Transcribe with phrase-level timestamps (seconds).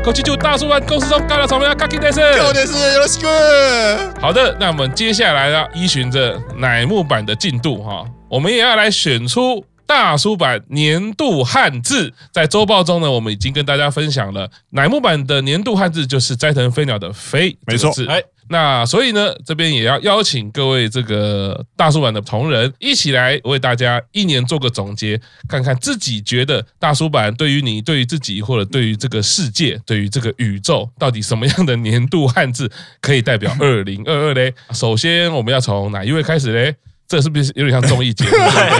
[0.00, 1.74] 吉萨卡口气就大叔版公司中干了什么呀？
[1.74, 4.20] 卡基德斯，有点是，有的是。
[4.20, 12.12] 好的，那我们接下来呢，依循着乃木坂的进度哈，我们也要来选出大叔版年度汉字。
[12.32, 18.22] 在周报中呢，我们已经跟大家分享了乃木版的年度汉字就是斋藤飞鸟的飞，没错，哎。
[18.52, 32.68] 那所以呢，这边也要邀请各位这个大叔版的同仁一起来为大家一年做个总结，看看自己觉得大叔版对于你、对于自己或者对于这个世界、对于这个宇宙，到底什么样的年度汉字
[33.00, 34.52] 可以代表 二零二二嘞？
[34.72, 36.74] 首先，我们要从哪一位开始嘞？
[37.06, 38.30] 这是不是有点像综艺节目？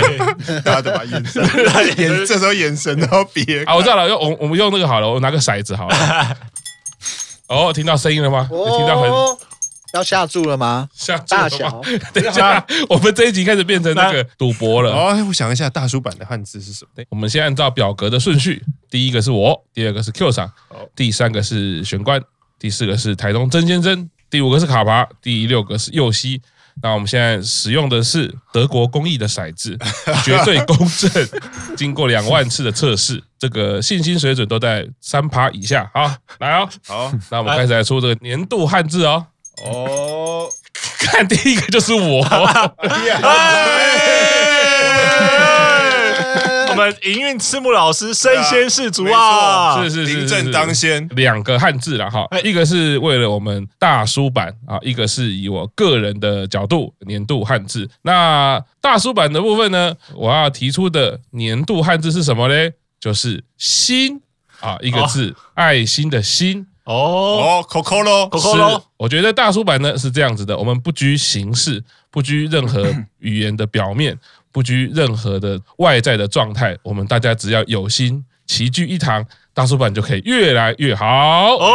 [0.64, 1.44] 大家都把眼神，
[1.96, 3.76] 眼这时候眼神都要别 啊！
[3.76, 6.36] 我知道了，用我我们用那个好了，我拿个骰子好了。
[7.46, 8.48] 哦，听到声音了吗？
[8.50, 9.10] 听到很。
[9.92, 10.88] 要下注了吗？
[10.92, 11.24] 下注？
[11.28, 11.80] 大小，
[12.12, 14.92] 等一下，我们这一集开始变成那个赌博了。
[14.92, 17.04] 哦，我想一下，大叔版的汉字是什么？
[17.08, 20.50] 我们先按照表格的顺序，第一个是我，第二个是 Q 桑，
[20.94, 22.20] 第三个是玄关，
[22.58, 26.40] 第四个是台东曾先生，第五个是卡巴，第六个是右西。
[26.82, 29.76] 那我们现在使用的是德国工艺的骰子，
[30.24, 31.28] 绝对公正，
[31.76, 35.90] 经过两万次的测试，这个信心水准都在三趴以下。
[35.92, 39.26] 好，来哦，好，那我们开始来出这个年度汉字哦。
[39.64, 40.48] 哦，
[40.98, 42.24] 看第一个就是我，
[46.70, 57.90] 我们营运赤木老师身先士卒啊，是是是，临阵当先，两个汉字了哈，一个是为了我们大叔版啊，一个是以我个人的角度年度汉字。
[58.02, 62.70] 那大叔版的部分呢，我要提出的年度汉字是什么呢？
[62.98, 64.22] 就是心
[64.60, 66.66] 啊，一个字，爱心的心。
[66.84, 72.84] 哦哦，Kokoro，Kokoro，我觉得大叔版呢是这样子的，我们不拘形式，不拘任何
[73.18, 74.18] 语言的表面，
[74.50, 79.24] 不拘任何的外在的状态，我们大家只要有心，齐聚一堂，
[79.54, 81.06] 大叔版就可以越来越好。
[81.56, 81.70] 哦，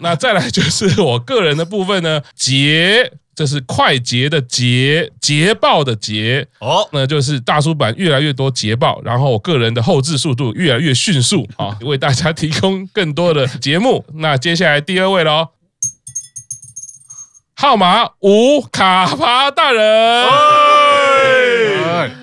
[0.00, 3.12] 那再来就是我个人的部分呢，捷。
[3.34, 6.46] 这是快捷的捷，捷报的捷。
[6.60, 11.48] 哦，那就是大叔版越来越多捷报，然后我个人的后置速度越来越迅速。
[11.56, 14.04] 啊，为大家提供更多的节目。
[14.14, 15.48] 那接下来第二位喽，
[17.54, 20.73] 号码五卡巴大人。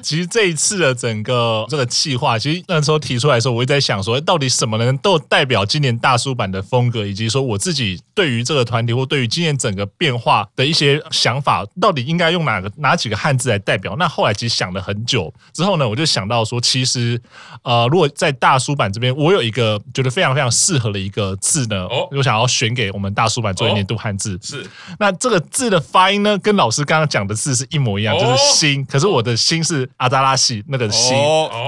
[0.01, 13.95] 其实这一次的整个这个计划，其实那时候提出来的时候，我也在想说，到底什么能都代表今年大叔版的风格，以及说我自己对于这个团体或对于今年整个变化的一些想法，到底应该用哪个哪几个汉字来代表？
[13.97, 17.21] 那后来其实想了很久之后呢，我就想到说，其实
[17.63, 24.39] 呃，如果在大叔版这边，我有一个觉得非常非常适合的一个字呢，我想要选给我们大叔版作为年度汉字。
[24.41, 24.65] 是，
[24.99, 28.85] 那这个字的发音呢，跟老师刚刚讲的字是一模一样，就是心。
[28.85, 29.70] 可是我的心是。
[29.97, 31.15] 阿扎拉西那个新，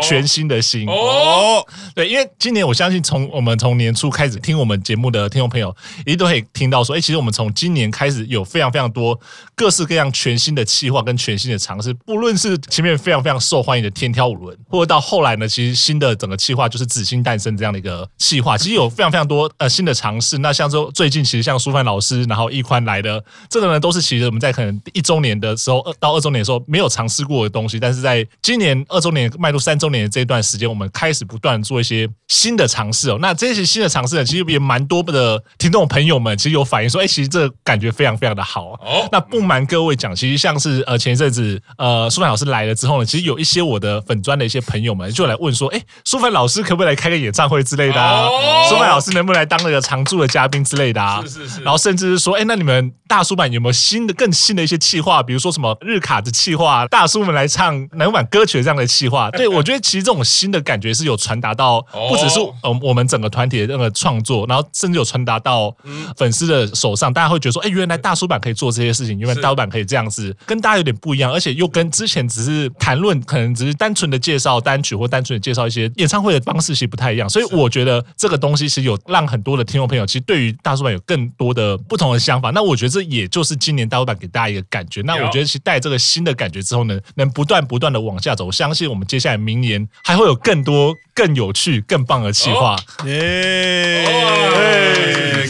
[0.02, 0.88] 全新的新。
[0.88, 1.66] 哦，
[1.96, 9.20] 对，因为今年我相信从我们从年初开始听我们节目的听众朋友，一定都可以听到说，哎，其实我们从今年开始有非常非常多
[9.56, 20.38] 各式各样全新的企划跟全新的尝试，不论是前面非常非常受欢迎的天挑五轮，或者到后来呢，其实新的整个企划就是紫星诞生这样的一个企划，其实有非常非常多呃新的尝试。
[20.40, 33.18] 那像说最近其实像舒帆老师，然后易宽来的这个呢，都是其实我们在可能一周年的时候，二到二周年的时候没有尝试过的东西，但是在今年二周年迈入三周年的这段时间，我们开始不断做一些新的尝试哦。
[33.20, 38.72] 那这些新的尝试呢，其实也蛮多的听众朋友们其实有反映说，哎，其实这感觉非常非常的好。
[38.82, 48.30] 哦，那不瞒各位讲，其实像是呃前一阵子呃舒凡老师来了之后呢，其实有一些我的粉专的一些朋友们就来问说，哎，舒凡老师可不可以来开个演唱会之类的啊？
[48.70, 51.22] 舒凡老师能不能来当那个常驻的嘉宾之类的啊？
[51.24, 51.62] 是是是。
[51.64, 55.22] 然后甚至是说，哎，那你们大叔版有没有新的更新的一些企划？
[55.22, 65.76] 比如说什么日卡的企划，大叔们来唱乃木坂歌曲这样的企划，对，我觉得其实这种新的感觉是有传达到，不只是呃我们整个团体的那个创作，然后甚至有传达到
[66.18, 77.30] 粉丝的手上，大家会觉得说，哎，原来大叔版可以做这些事情，原来大叔坂可以这样子，跟大家有点不一样，而且又跟之前只是谈论，可能只是单纯的介绍单曲或单纯的介绍一些演唱会的方式，其实不太一样。
[77.30, 82.52] 所以我觉得这个东西其实有让很多的听众朋友，其实对于大叔版有更多的不同的想法。
[82.52, 85.02] 那我觉得这也就是今年大叔版给大家一个感觉。
[85.02, 92.76] 那我觉得其实带这个新的感觉之后呢，能不断不断的往下走，相信我们接下来明年还会有更多更有趣、更棒的企划。
[93.06, 94.06] 耶！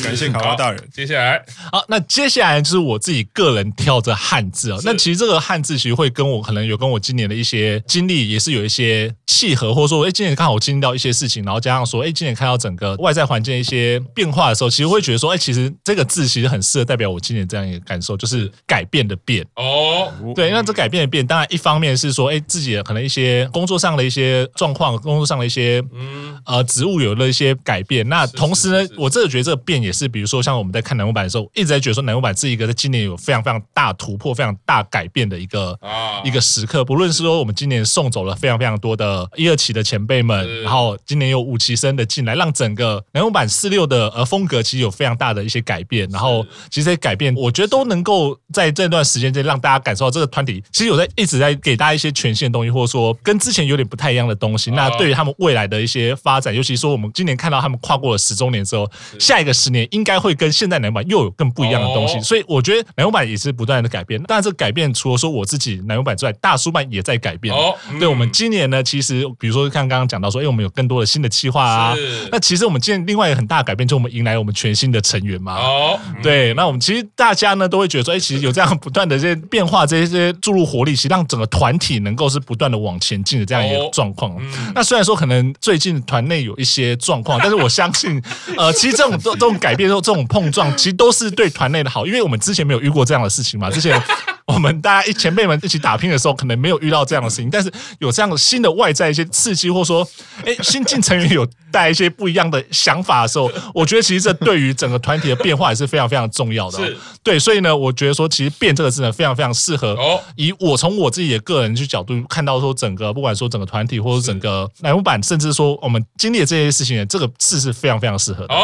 [0.04, 0.84] 感谢卡帕大人。
[0.92, 4.80] 接下来，好，那接下来就是我自己个人挑着汉字哦。
[4.84, 19.46] 那其实这个汉字其实会跟我可能有跟我今年的一些经历也是有一些契合，或者说，哎，今年刚好我经历到一些事情，然后加上说，哎，今年看到整个外在环境一些变化的时候，其实会觉得说，哎，其实这个字其实很适合代表我今年这样一个感受，就是改变的变。
[19.56, 28.08] 哦，对，那这改变的变，当然一方面是说，哎，自己的可能一些工作上的一些状况，工作上的一些嗯呃职务有了一些改变。
[28.10, 35.80] 那同时呢，我真的觉得这个变也是，比如说像我们在看南木坂的时候，一直在觉得说南木坂是一个在今年有非常非常大突破、非常大改变的一个
[36.24, 36.84] 一个时刻。
[36.84, 46.08] 不论是说我们今年送走了非常非常多的一二期的前辈们，然后今年有五期生的进来，让整个南木坂四六的呃风格其实有非常大的一些改变。
[46.10, 54.72] 然后其实这些改变，我觉得都能够在这段时间间让大家感受到这个团体其实有在一直在给大家一些全新的东西，或者说跟之前有点不太一样的东西。
[54.72, 62.20] 那对于他们未来的一些发展，尤其说我们今年看到他们跨过了十周年之后，下一个十年应该会跟现在乃木坂又有更不一样的东西。
[62.22, 64.22] 所以我觉得乃木坂也是不断的改变。
[64.24, 67.54] 当然，这改变除了说我自己乃木坂之外，大叔版也在改变。
[68.00, 71.96] 对，我们今年呢，其实比如说像刚刚讲到说，哎，我们有更多的新的企划啊。
[72.32, 75.56] 那其实我们今年另外一个很大的改变，就我们迎来了我们全新的成员嘛。
[75.56, 84.36] 哦，对，那我们其实大家呢都会觉得说，哎，其实有这样不断的这些变化，这些注入活力，其实让整个团体能够是不断的往前进的这样一个状况。
[84.74, 88.22] 那虽然说可能最近团内有一些状况， 但是我相信，
[88.58, 94.02] 呃，其实这种这种改变、这种碰撞，其实都是对团内的好，因为我们之前没有遇过这样的事情嘛，之前。
[94.46, 100.08] 我们大家一前辈们一起打拼的时候，可能没有遇到这样的事情，但是有这样的新的外在一些刺激，或说，
[100.46, 106.78] 哎，新进成员有带一些不一样的想法的时候，我觉得其实这对于整个团体的变化也是非常非常重要的。
[106.78, 109.94] 是，对，所以呢，我觉得说，其实“变”这个字呢，非常非常适合。
[109.94, 118.54] 哦，以我从我自己的个人去角度看到说，整个不管说整个团体或者整个栏目版，甚至说我们经历的这些事情，这个字是非常非常适合的。
[118.54, 118.60] 哦，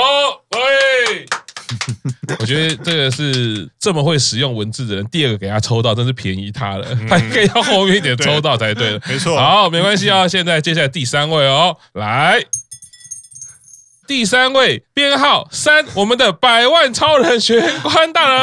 [0.51, 0.78] 喂。
[2.39, 6.87] 我觉得这个是这么会使用文字的人，第二个给他抽到，真是便宜他了。
[7.07, 9.01] 他应该要后面一点抽到才对的。
[9.07, 10.27] 没错，好，没关系啊。
[10.27, 12.43] 现在接下来第三位哦，来，
[14.07, 18.39] 第三位编号三，我们的百万超人玄关大人。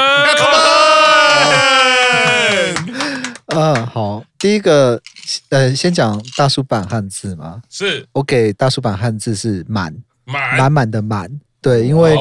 [3.46, 5.00] 嗯，好，第一个，
[5.48, 7.62] 呃，先讲大叔版汉字嘛。
[7.70, 9.94] 是我给大叔版汉字是满
[10.24, 11.40] 满满满的满。
[11.66, 12.16] 对，因为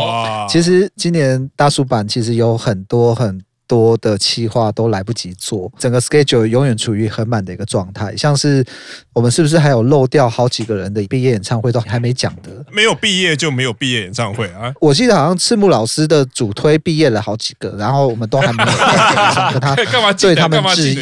[0.49, 8.17] 其实今年大叔版其实有很多很多的企划都来不及做，整个 schedule 永远处于很满的一个状态。
[8.17, 8.65] 像是
[9.13, 12.49] 我们是不是还有漏掉好几个人的毕业演唱会都还没讲的？
[12.71, 14.73] 没有毕业就没有毕业演唱会啊！
[14.81, 18.69] 我记得好像赤木老师的主推毕业了好几个，然后我们都还没有
[19.53, 20.95] 跟他干嘛对他们致意，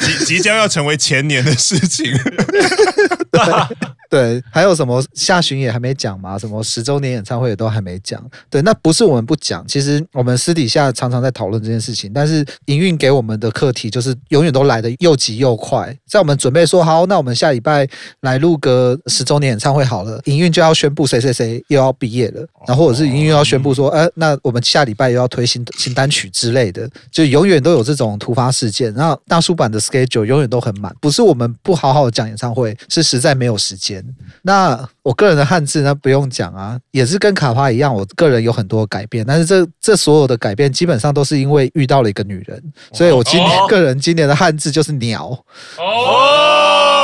[0.00, 2.12] 即即将要成为前年的事情。
[4.14, 6.38] 对，还有什么下旬也还没讲嘛？
[6.38, 8.24] 什么十周年演唱会也都还没讲。
[8.48, 12.12] 对，那不是我们不讲，其实我们私底下常常在讨论这件事情。
[12.14, 15.92] 但是营运给我们的课题就是永远都来的又急又快。
[16.06, 17.84] 在我们准备说好，那我们下礼拜
[18.20, 28.94] 来录个十周年演唱会好了，营运就要宣布谁谁谁又要毕业了，然后或者是营运要宣布说，呃，那我们下礼拜又要推新新单曲之类的，就永远都有这种突发事件。
[28.94, 34.03] 然后大叔版的 schedule 永远都很满，不是我们不好好讲演唱会，是实在没有时间。
[34.42, 42.62] 那我个人的汉字那，不用讲啊，也是跟卡帕一样，我个人有很多改变，但是这这所有的改变基本上都是因为遇到了一个女人，
[42.92, 45.38] 所以我今年个人今年的汉字就是鸟。
[45.78, 47.00] 哦，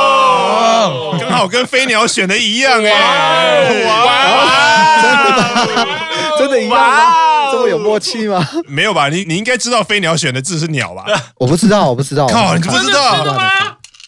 [1.19, 5.87] 刚好跟飞鸟选的一样哎，哇，真的吗？
[6.37, 7.51] 真的一样吗？
[7.51, 8.47] 这么有默契吗？
[8.67, 9.09] 没有吧？
[9.09, 11.05] 你你应该知道飞鸟选的字是鸟吧？
[11.35, 12.27] 我不知道，我不知道。
[12.27, 13.25] 靠，你不知道？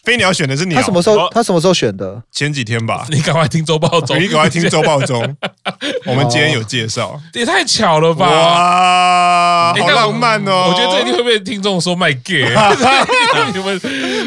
[0.04, 1.28] 飞鸟选的是鸟，他什么时候？
[1.30, 2.22] 他什么时候选的？
[2.30, 3.06] 前几天吧。
[3.08, 5.36] 你赶快听周报中， 你赶快听周报中。
[6.04, 8.28] 我们今天有介绍，也太巧了吧！
[8.28, 10.68] 哇，好浪漫哦！
[10.68, 12.44] 我觉得这一定会被听众说卖 gay。
[13.54, 13.80] 你们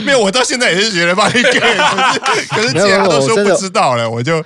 [0.03, 1.43] 没有，我到现在也是觉得卖 gay，
[2.49, 4.37] 可是其他都说不知道了，我就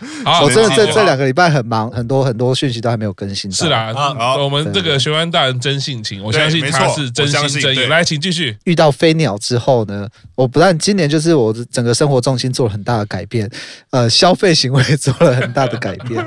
[0.42, 3.50] 我真的这这两个礼拜很忙，很多很多讯息都还没有更新。
[3.50, 7.86] 是啦，好，我们这个玄关大人真性情，我相信他是真心真意。
[7.86, 8.58] 来，请继续。
[8.66, 11.21] 遇到飞鸟之后呢，我不但今年就是。
[11.22, 13.50] 是我整个生活重心做了很大的改变，
[13.92, 16.26] 呃，消费行为 做了很大的改变，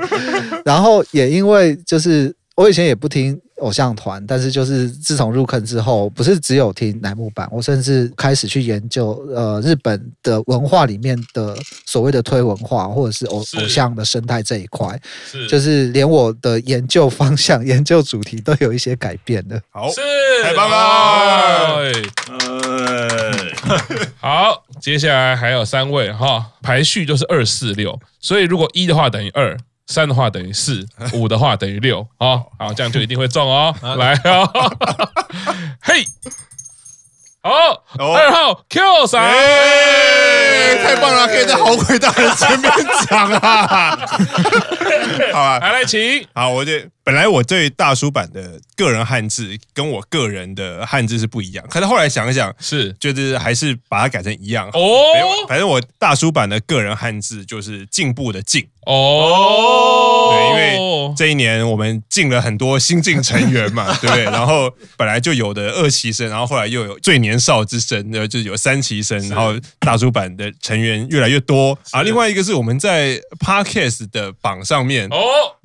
[0.63, 11.53] 然后也因为就是我以前也不听偶像团，但是就是自从入坑之后，不是只有听乃木坂，我甚至开始去研究呃日本的文化里面的
[11.85, 14.97] 所谓的推文化或者是偶偶像的生态这一块，
[15.29, 15.45] 是。
[15.47, 19.61] 就是连我的研究方向、 研究主题都有一些改变的。
[19.71, 19.99] 好，是。
[20.41, 21.91] 太棒了。
[24.17, 33.73] 好，接下来还有三位哈，排序就是二四六，所以如果一的话等于二，三的话等于四，五的话等于六，啊，好，这样就一定会中哦。
[33.97, 34.49] 来哦，
[35.81, 36.03] 嘿，
[37.41, 39.21] 好，二号 Q 三。
[40.83, 42.71] 太棒了，可以在好鬼大人前面
[43.09, 43.97] 讲啊！
[45.33, 46.25] 好啊，来来，请。
[46.33, 46.71] 好，我就
[47.03, 54.79] 本来我对大叔版的个人汉字跟我个人的汉字是不一样，可是后来想一想，是就是还是把它改成一样哦。
[55.47, 60.31] 反正我大叔版的个人汉字就是进步的进哦。
[60.31, 64.23] 对，因为这一年我们进了很多新进成员嘛， 对不对？
[64.23, 72.01] 然后本来就有的二期生，然后后来又有最年少之身，然后就是有三期生，然后大叔版的成员越来越多啊。
[72.03, 75.17] 另外一个是我们在 Podcast 的榜上面哦，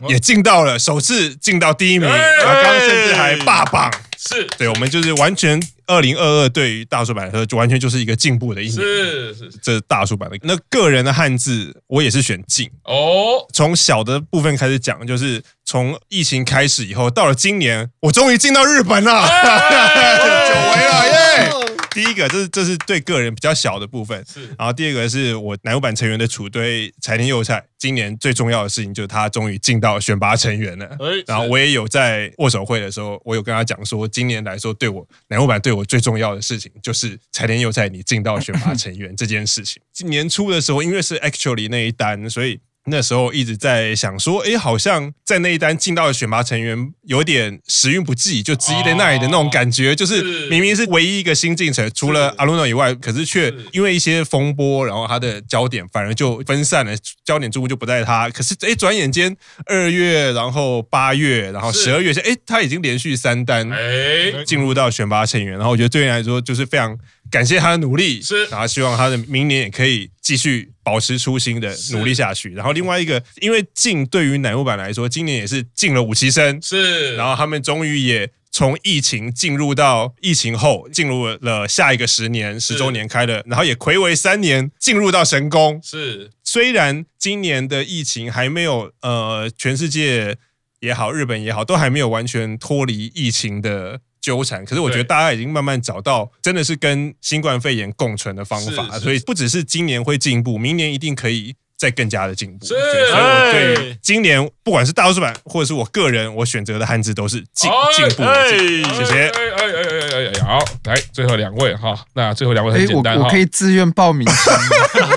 [0.09, 3.91] 也进到了首次进到第一名，然后刚刚甚至还霸榜。
[4.23, 8.79] 是对，我们就是完全二零二二对于大叔版来说，就完全就是一个进步的意思。
[8.83, 13.47] 是是，这是大叔版的那个人的汉字，我也是选进哦。
[13.55, 21.51] 从小的部分开始讲，就是从疫情开始以后，到了今年，我终于进到日本了， 久违了耶！
[21.93, 24.47] 第一个，这是这是对个人比较小的部分，是。
[24.59, 30.97] 然后第二个是我乃木坂成员的主推柴田佑菜，今年最重要的事情就是他终于进到选拔成员了。
[31.27, 39.83] 然后我也有在握手会的时候，我有跟他讲说，今年来说对我乃木坂对我最重要的事情就是柴田佑菜你进到选拔成员这件事情。
[39.93, 42.61] 今年初的时候，因为是 actually 那一单，所以。
[42.91, 56.93] 那时候一直在想说，哎，好像在那一单进到的选拔成员有点时运不济，就质疑在那里的那种感觉，就是明明是唯一一个新进者，除了阿鲁诺以外，可是却因为一些风波，然后他的焦点反而就分散了，
[57.25, 58.29] 焦点注目就不在他。
[58.31, 59.35] 可是哎，转眼间
[59.67, 66.99] 二月，然后八月，然后十二月，哎，他已经连续三单哎进入到选拔成员，然后我觉得对你来说就是非常。
[67.31, 72.51] 感谢他的努力，是，然后希望他的明年也可以继续保持初心的努力下去。
[72.55, 86.31] 然后另外一个，因为进对于乃木坂来说，今年也是进了五期生，是，然后他们终于也从疫情进入到疫情后，进入了下一个十年十周年开了，然后也睽违三年进入到神宫，是。
[86.43, 90.37] 虽然今年的疫情还没有，呃，全世界
[90.81, 94.01] 也好，日本也好，都还没有完全脱离疫情的。
[94.21, 101.57] 纠缠，可是我觉得大家已经慢慢找到，真的是跟新冠肺炎共存的方法，所以不只是今年会进步，明年一定可以。
[101.81, 108.85] 再更加的进步，所以我对今年不管是大叔版或者是我个人，我选择的汉字都是进进步的进。
[108.95, 109.15] 谢谢。
[109.15, 114.29] 哎哎哎哎哎哎，好，来最后两位哈，那最后两位很简单哈，我可以自愿报名。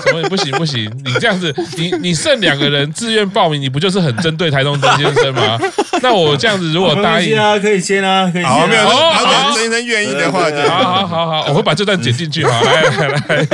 [0.06, 5.58] 什么不行不行，你这样子，你你剩两个人自愿报名，你不就是很针对台东曾先生吗？
[6.00, 8.50] 那我这样子如果答应啊，可以先啊，可以先。
[8.50, 12.58] 好，没有，好，曾先生愿意的话，好好好好，我会把这段剪进去哈。
[12.62, 13.46] 来来来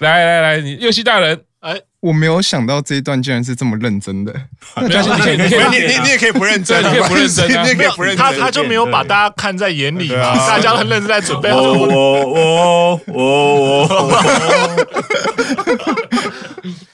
[0.00, 1.38] 来来来，你右西大人。
[1.66, 4.32] 哎，我没有想到这一段竟然是这么认真的。
[4.80, 4.94] 你你，
[5.86, 8.24] 你你也可以不认真，你可以不认真，你也可以不认真。
[8.24, 10.36] 他他就没有把大家看在眼里嘛？
[10.46, 11.50] 大家都很认真在准备。
[11.50, 14.22] 我我我我我。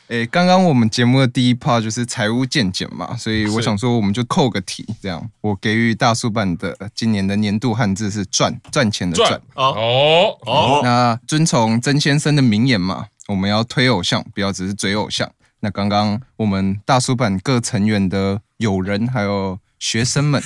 [0.08, 9.38] 哎， 刚刚我们节目的第一 part 就是财务见解嘛，所以我想说我们就扣个题，这样我给予大叔版的今年的年度汉字是赚赚钱的赚。
[9.54, 13.04] 哦哦，那遵从曾先生的名言嘛。
[13.28, 15.30] 我们要推偶像，不要只是追偶像。
[15.60, 20.42] 那刚刚我们大叔版各成员的友人还有学生们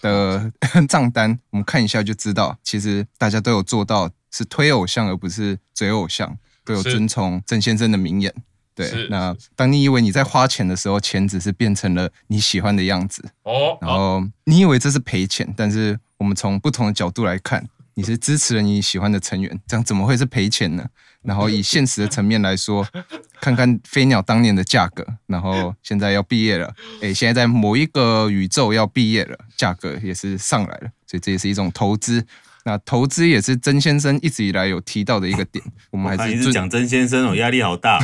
[0.00, 0.52] 的
[0.88, 8.32] 账单，我们看一下就知道，其实大家都有做到是推偶像，而不是追偶像，都有遵从郑先生的名言。
[8.74, 13.22] 对，那当你以为你在花钱的时候，钱只是变成了你喜欢的样子。
[13.42, 17.68] 哦，然后你以为这是赔钱，但是我们从不同的角度来看。
[17.94, 20.88] 你是支持了你喜欢的成员，这样怎么会是赔钱呢？
[21.22, 22.86] 然后以现实的层面来说，
[23.40, 32.26] 看看飞鸟当年的价格，然后现在要毕业了，诶，现在在某一个宇宙要毕业了，价格也是上来了，所以这也是一种投资。
[32.64, 35.64] 那投资也是曾先生一直以来有提到的一个点。
[35.90, 38.00] 我们还是讲曾先生哦，压力好大。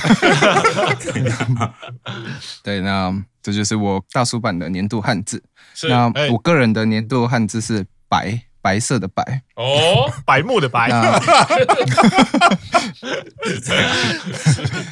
[2.64, 5.40] 对，那这就是我大叔版的年度汉字。
[5.88, 8.48] 那我个人的年度汉字是白。
[8.60, 9.22] 白色的白
[9.54, 10.88] 哦， 白木的白。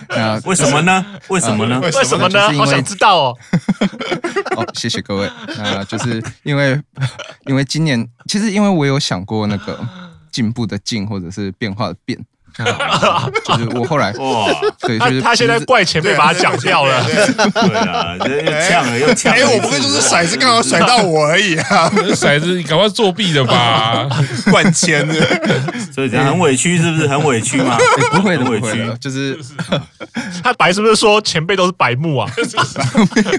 [0.08, 1.04] 那为什么呢？
[1.28, 1.80] 为什么呢？
[1.80, 2.52] 为什么呢？
[2.56, 3.37] 好想知道哦。
[4.56, 5.30] 哦，谢谢各位。
[5.58, 6.80] 那就是因为，
[7.46, 9.78] 因为今年其实因为我有想过那个
[10.30, 12.18] 进步的进，或者是变化的变。
[13.45, 14.49] 就是我后来哇，
[14.81, 24.09] 对，就是他现在怪前辈把他讲掉了，对啊，又呛了又呛，哎，我不会就是骰子刚好甩到我而已啊，骰子你赶快作弊的吧，
[24.51, 25.15] 灌签的，
[25.95, 27.07] 所以这样很委屈是不是？
[27.07, 27.77] 很委屈吗？
[28.13, 29.39] 不会的，委屈，就是
[30.43, 32.31] 他白是不是说前辈都是白目啊？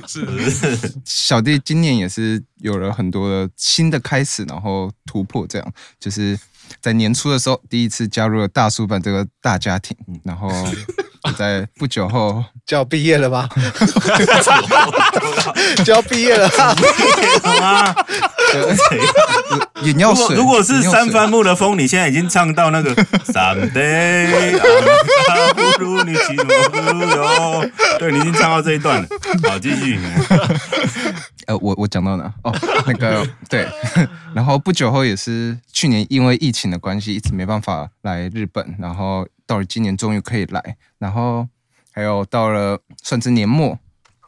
[0.07, 5.73] 是是，小弟今年也是有了很多的新的开始，然后突破，这样。
[5.99, 6.37] 就是。
[6.81, 10.49] 在年初的时候第一次加入了大叔版这个大家庭，然后
[11.37, 13.49] 在不久后就要毕业了吧？
[15.83, 16.47] 就要毕业了
[17.59, 17.95] 吗？
[19.83, 20.35] 眼药水。
[20.35, 24.59] 如果是三番木的风，你现在已经唱到那个 Someday，
[25.53, 26.47] 不如你起舞
[27.99, 29.07] 对，你已经唱到这一段了。
[29.43, 29.99] 好，继续。
[31.47, 32.33] 呃，我我讲到哪？
[32.43, 32.53] 哦，
[32.85, 33.67] 那个对，
[34.33, 41.47] 然后不久后也是去年因为疫情的关系，一直没办法来日本，然后到了今年终于可以来，然后
[41.93, 43.79] 还有到了算是年末，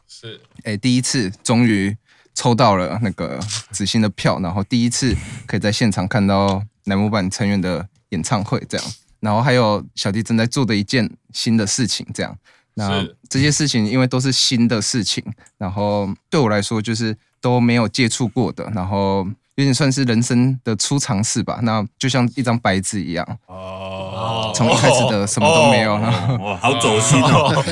[0.08, 1.94] 是哎第一次终于
[2.34, 3.38] 抽到了那个
[3.70, 5.14] 紫星的票，然后第一次
[5.46, 8.86] 可以在现场看到乃木坂成员的演唱会，这样，
[9.20, 12.36] 然后还有小弟正在做的一件新的事情，这样。
[12.74, 15.22] 那这些事情因为都是新的事情，
[15.58, 21.58] 然后对我来说就是都没有接触过的，然后有点算是人生的初尝试吧。
[21.62, 24.09] 那就像一张白纸一样，哦，
[24.54, 27.64] 从一开始的什么都没有，哇，好走心哦，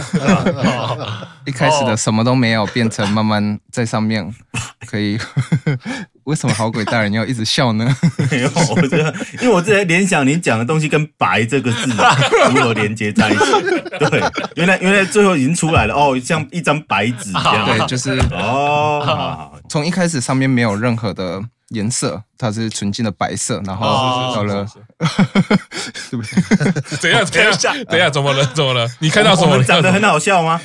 [1.44, 4.35] 一开始的什么都没有，变成慢慢在上面
[4.87, 5.18] 可以。
[6.25, 7.97] 为什么好鬼大人要一直笑呢？
[8.30, 11.90] 没有，我觉得，因为我在联想你讲的东西跟“白”这个字
[12.50, 13.38] 如何连接在一起。
[13.99, 14.23] 对，
[14.54, 17.64] 原来原来最后已经出来了哦，像一张白纸这样。
[17.64, 21.42] 对，就是哦，从一开始上面没有任何的。
[21.71, 24.67] 颜色它是纯净的白色，然后到了，
[25.95, 26.37] 是不是？
[27.03, 28.45] 等一下，等一下，等一下，怎么了？
[28.55, 28.87] 怎么了？
[29.01, 29.63] 你看到什么？
[29.65, 30.61] 长得很好笑吗？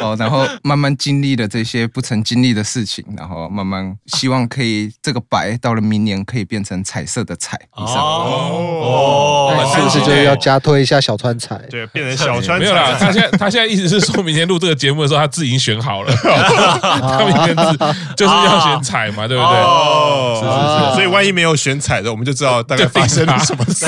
[0.00, 7.96] 哦，然后慢慢经历了这些不曾经历的事情，然后慢慢希望可以这个白到了明年可以变成彩色的彩以上。
[7.96, 11.56] 哦，那是不是就是要加推一下小川彩？
[11.70, 12.58] 对，变成小川彩。
[12.58, 17.78] 没有啦，他现在他现在意思是说明天录这个节目的时候，他字已经选好了，他明天字
[18.16, 19.71] 就是要选彩嘛，对不对？
[19.72, 23.86] 哦，是是是，所以万一没有选彩的，我们就知道大概发生了什么事。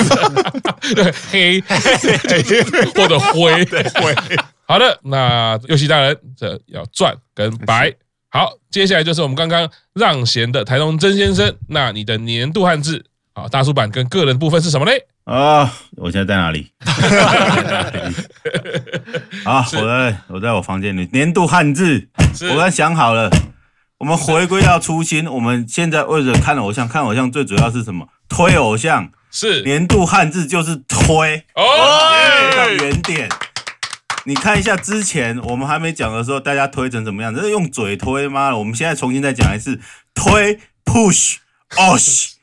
[0.95, 1.61] 对，黑
[2.95, 4.15] 或者灰，对灰。
[4.67, 7.93] 好的，那游戏大人这要赚跟白。
[8.29, 11.55] 好，接下来就是我们刚刚让贤的台东曾先生。
[11.69, 15.05] 那你的年度汉字啊，大叔版跟个人部分是什么嘞？
[15.23, 16.71] 啊，我现在在哪里？
[19.45, 21.07] 啊，我在我在我房间里。
[21.13, 22.07] 年度汉字，
[22.51, 23.29] 我刚想好了。
[23.99, 28.07] 我们回归到初心，我们现在为了看偶像，看偶像最主要是什么？
[28.27, 29.11] 推偶像。
[29.31, 31.61] 是年度汉字就是推哦，
[32.49, 33.29] 回到原点。
[34.23, 37.35] 你看一下之前我们还没讲的时候，大家推成怎么样？
[37.35, 38.55] 这是用嘴推吗？
[38.55, 39.79] 我们现在重新再讲一次，
[40.13, 41.35] 推 push
[41.71, 42.35] osh。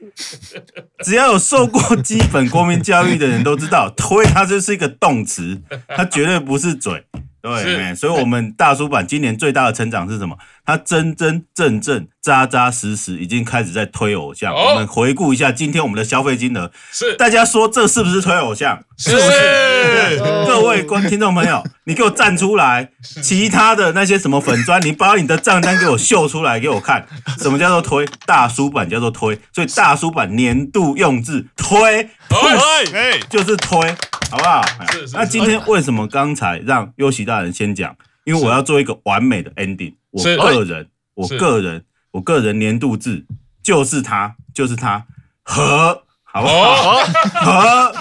[1.02, 7.06] 只要有受过基本国民教育的人都知道，推它就是一个动词，它绝对不是嘴。
[7.40, 10.36] 对，所以，我们大叔版今年最大的成长是什么？
[10.64, 14.54] 他真真正正、扎扎实实已经开始在推偶像。
[14.54, 18.82] 我们回顾一下今天我们的消费金额，是大家说这是不是推偶像？
[18.96, 20.18] 是不是？
[20.46, 22.90] 各位观听众朋友，你给我站出来！
[23.22, 27.06] 其他的那些什么粉砖，你把你的账单给我秀出来给我看。
[27.38, 28.06] 什么叫做推？
[28.24, 33.96] 大叔版叫做推，所以大叔版年度用字推，推，就是推。
[34.30, 34.64] 好不好？
[34.92, 35.16] 是是。
[35.16, 37.94] 那今天为什么刚才让优喜大人先讲？
[38.24, 39.94] 因为我要做一个完美的 ending。
[40.10, 43.24] 我个人，我个人，我个人年度字
[43.62, 45.04] 就是它，就是它，
[45.42, 46.96] 和，好不好？
[47.34, 47.94] 和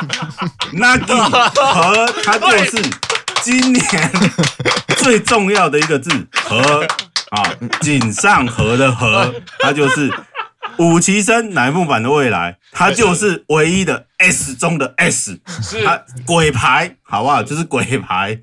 [0.73, 1.17] ，Nagi，
[1.55, 2.89] 和，它就是
[3.41, 4.11] 今年
[4.97, 6.85] 最重要的一个字，和
[7.31, 7.43] 啊，
[7.81, 10.11] 井上和的和，它就是。
[10.81, 15.39] 五期生乃木坂的未来，它就是唯一的 S 中的 S，
[15.85, 17.43] 它鬼牌好不好？
[17.43, 18.35] 就是鬼牌，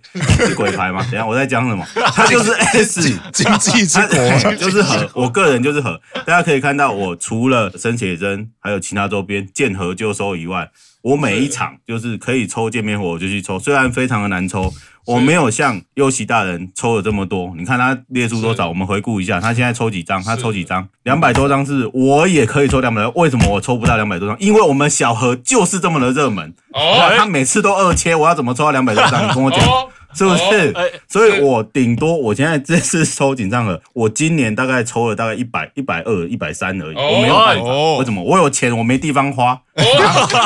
[0.46, 1.02] 是鬼牌吗？
[1.10, 1.84] 等下我在讲什么？
[2.14, 5.10] 它就是 S 经济之国， 就是和。
[5.14, 10.70] 我个人就是和，大家可以看到，我除了生写真，还有其他周边见和就收以外，
[11.02, 14.72] 我每一场就是可以抽见面会我就去抽，虽然非常的难抽。
[15.08, 18.68] 我没有像优喜大人抽了这么多，你看他列出多少？
[18.68, 20.22] 我们回顾一下，他现在抽几张？
[20.22, 20.86] 他抽几张？
[21.04, 23.10] 两百多张是，我也可以抽两百多。
[23.16, 24.36] 为什么我抽不到两百多张？
[24.38, 29.26] 因为我们小何就是这么的热门，哦，他每次都二切，我要怎么抽到两百多张？
[29.26, 29.60] 你跟我讲，
[30.12, 30.74] 是不是？
[31.08, 37.64] 所以我顶多我现在这次抽紧张了，我今年大概抽了大概一百、一百二、一百三而已，我没有办法。
[37.98, 38.22] 为什么？
[38.22, 39.58] 我有钱，我没地方花，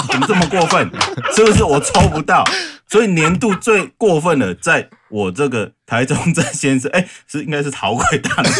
[0.08, 0.88] 怎么这么过分？
[1.34, 1.64] 是不是？
[1.64, 2.44] 我抽不到。
[2.92, 8.52] 所以年度最过分的，在我这个台中郑先生， 哎、欸，是应该是好鬼大人，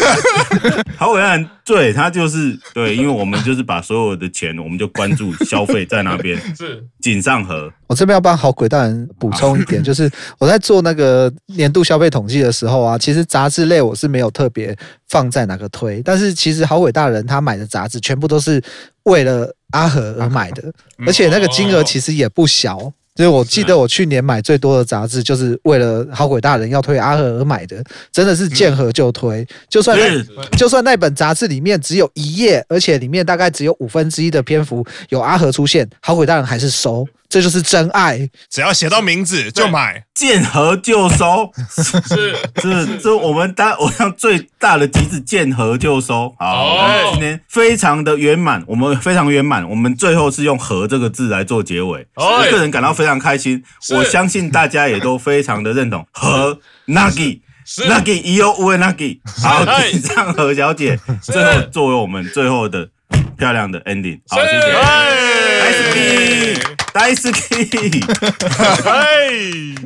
[0.97, 7.71] 好鬼大人，对，他就是对，因为我们就是把所有的钱，我们就关注消费在那边， 是井上和。
[7.85, 14.75] 我这边要帮好鬼大人补充一点， 就是我在做那个年度消费统计的时候啊，其实杂志类我是没有特别
[15.09, 18.59] 放在哪个推，但是其实好鬼大人他买的杂志全部都是
[19.03, 20.73] 为了阿和而买的，
[21.05, 22.91] 而且那个金额其实也不小。
[23.15, 29.45] 就是我记得我去年买最多的杂志，就是为了好鬼大人要推阿和而买的，真的是见和就推。
[29.69, 37.07] 就算那就算那本杂志里面只有一页，而且里面大概只有五分之一的篇幅有阿和出现，好鬼大人还是收。
[37.33, 41.51] 这就是真爱，只要写到名字就买，见和就收，
[42.05, 42.35] 是。
[42.61, 46.31] 是是，我们当我想最大的极致，见和就收。
[46.37, 53.63] 好，哦、今天非常的圆满，我们非常圆满，我们最后是用和这个字来做结尾，我个人感到非常开心，
[53.95, 57.41] 我相信大家也都非常的认同和 Nagi
[57.89, 62.89] Nagi 伊欧乌 Nagi，好，请上何小姐最后作为我们最后的
[63.35, 65.32] 漂亮的 ending，好，谢谢，是
[66.93, 67.99] 大斯基，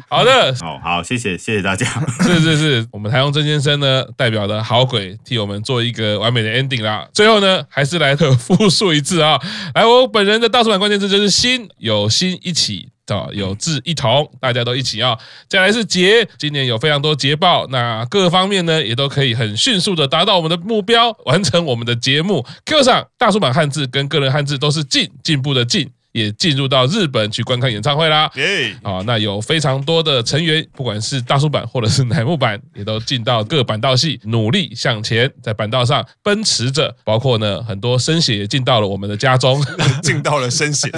[0.09, 1.85] 好的，好好，谢谢，谢谢大家。
[2.21, 7.07] 是是是，我们台中曾先生呢，代表的好鬼替我们做一个完美的 ending 啦。
[7.13, 9.39] 最后呢，还是来个复述一次啊，
[9.73, 12.89] 来，我本人的大数版关键字就是心，有心一起，
[13.31, 15.17] 有志一同，大家都一起啊。
[15.47, 22.45] 再来是捷，今年有非常多捷报，那各方面呢也都可以很迅速的达到我们的目标，完成我们的节目。
[22.65, 25.89] Q 上大数版汉字跟个人汉字都是进进步的进。
[26.17, 28.29] 也进入到日本去观看演唱会啦！
[28.35, 28.75] 耶！
[28.81, 36.95] 啊，那有非常多的成员，不管是大叔版或者是乃木版，也都进到各板道系努力向前，在板道上奔驰着。
[37.03, 39.63] 包括呢，很多生血也进到了我们的家中，
[40.01, 40.89] 进到了生血，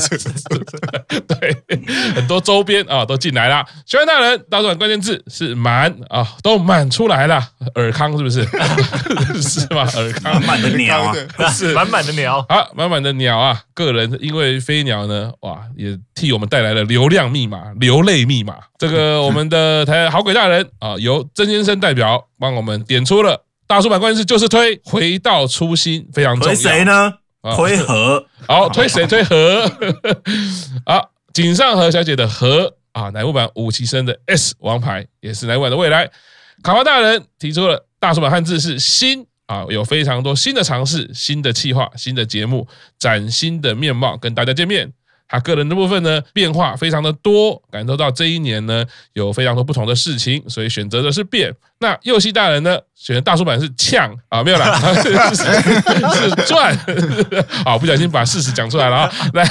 [1.27, 1.57] 对，
[2.15, 3.65] 很多周边啊都进来了。
[3.85, 7.45] 学员大人，大叔版关键字是满啊，都满出来了。
[7.75, 8.43] 尔康是不是？
[9.41, 9.81] 是吗？
[9.95, 11.13] 尔康满满的鸟，
[11.51, 13.61] 是满满的鸟啊，满满的鸟啊！
[13.73, 18.55] 个人因为飞鸟呢，哇，也替我们带来了流量密码、流泪密码。
[18.77, 26.53] 这个 我们的台好鬼大人啊，由曾先生代表帮我们点出了大叔版关键字，就是推回到初心，非常重要。
[26.53, 27.13] 推谁呢？
[27.55, 29.05] 推和， 好，推谁？
[29.05, 29.69] 推和。
[30.85, 36.09] 啊，井上和小姐的和啊，乃木坂五期生的 S 王牌，也是乃木坂的未来。
[36.63, 39.25] 卡巴大人提出了大叔版汉字是新。
[39.49, 42.67] 啊，有非常多新的尝试、新的企划、新的节目，
[42.99, 44.93] 崭新的面貌跟大家见面。
[45.29, 51.55] 他个人的部分呢，变化非常的多，感受到这一年呢，有非常多不同的事情，所以选择的是变。
[51.79, 56.77] 那右西大人呢，选的大叔版是呛啊，没有啦， 是是赚
[57.63, 59.45] 啊，不小心把事实讲出来了啊， 来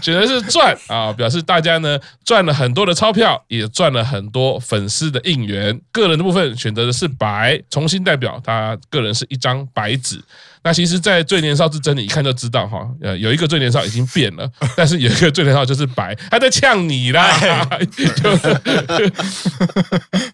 [0.00, 5.76] 选的是赚啊，表示大家呢赚了很多的钞票，也赚了很多粉丝的应援。
[5.90, 10.22] 个人的部分选择的是白，重新代表他个人是一张白纸。
[10.62, 17.38] 那其实，在最年少之争，你一看就知道哈，呃，有一个最年少已经变了，但是有一个最年少就是白，他在呛你啦。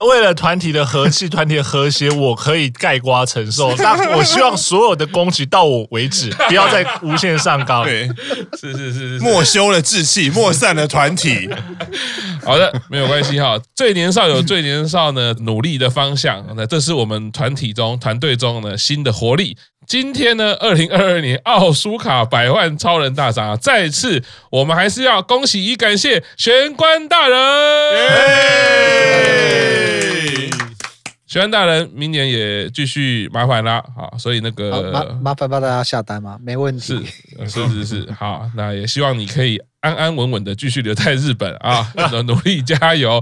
[0.00, 3.74] 为了团体的和气、团体的和谐，我可以盖瓜承受。
[3.78, 7.84] 但我希望所有的攻击到我为止，不要再无限上纲。
[7.84, 8.08] 对，
[8.58, 11.48] 是是是是，莫修了志气，莫散了团体。
[12.44, 13.56] 好的，没有关系哈。
[13.74, 19.56] 最年少有最年少呢努力的方向，那这是我们团体中、团队中呢新的活力。
[19.86, 27.38] 今天呢，二零二二年奥苏卡百万超人大赏，再次我们还是要恭喜与感谢玄关大人。
[31.32, 36.38] 玄关大人，明年也继续麻烦啦，好，所以那个麻麻烦帮大家下单吗？
[36.42, 37.06] 没问题，
[37.46, 39.58] 是是是是，好，那也希望你可以。
[39.80, 41.90] 安安稳稳的继续留在日本啊，
[42.24, 43.20] 努力加油。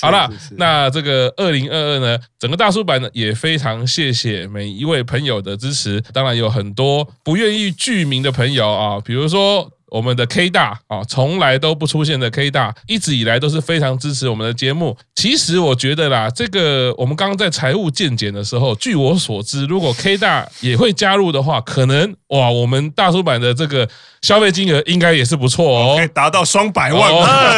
[0.00, 6.00] 好了，那这个二零二二呢，整个大叔版呢也非常谢谢每一位朋友的支持。
[6.12, 14.96] 当然有很多不愿意具名的朋友啊，比如说我们的 K 大啊，从来都不出现的 K 大，一直以来都是非常支持我们的节目。
[15.14, 23.88] 其实我觉得啦，这个我们刚刚在财务见解的时候，据我所知，如果 K 大也会加入的话，可能哇，我们大叔版的这个。
[24.22, 27.10] 消费金额应该也是不错哦，可以达到双百万，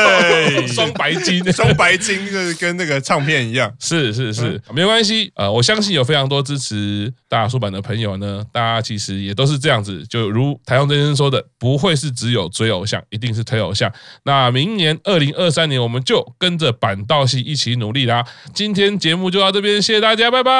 [0.66, 13.92] 双白金， 双白金就是跟那个唱片一样，是是是，没关系，呃，我相信有非常多支持大叔版的朋友呢，大家其实也都是这样子，就如台中先生说的，不会是只有追偶像，一定是推偶像。
[14.22, 18.24] 那明年二零二三年，我们就跟着板道系一起努力啦。
[18.54, 20.50] 今天节目就到这边，谢谢大家，拜拜，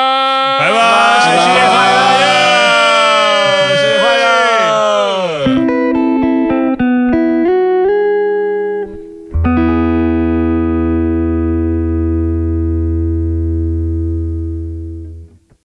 [0.61, 2.84] 拜拜，谢谢大家。